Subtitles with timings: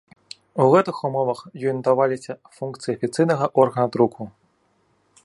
[0.63, 4.23] У гэтых умовах ёй надаваліся функцыі афіцыйнага органа друку.